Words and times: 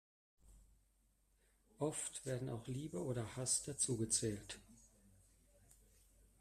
Oft 1.77 2.25
werden 2.25 2.49
auch 2.49 2.65
Liebe 2.65 3.03
oder 3.03 3.35
Hass 3.35 3.61
dazugezählt. 3.61 4.57